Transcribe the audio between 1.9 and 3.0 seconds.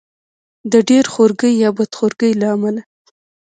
خورګۍ له امله.